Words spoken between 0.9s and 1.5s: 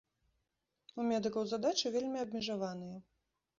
У медыкаў